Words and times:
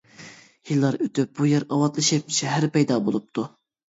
يىللار 0.69 0.95
ئۆتۈپ، 1.05 1.35
بۇ 1.39 1.49
يەر 1.49 1.65
ئاۋاتلىشىپ، 1.75 2.33
شەھەر 2.39 2.65
پەيدا 2.79 2.99
بولۇپتۇ. 3.11 3.47